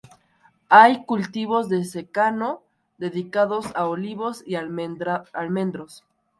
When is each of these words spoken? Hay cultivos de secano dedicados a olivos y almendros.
Hay 0.67 1.05
cultivos 1.05 1.69
de 1.69 1.85
secano 1.85 2.63
dedicados 2.97 3.67
a 3.75 3.85
olivos 3.85 4.41
y 4.47 4.55
almendros. 4.55 6.03